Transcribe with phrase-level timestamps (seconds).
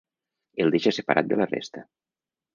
[0.65, 1.87] El deixa separat de la resta.